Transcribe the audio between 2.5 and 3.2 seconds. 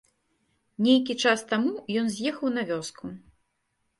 на вёску.